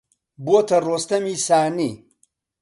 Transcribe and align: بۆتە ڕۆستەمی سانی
بۆتە 0.45 0.77
ڕۆستەمی 0.85 1.35
سانی 1.47 1.91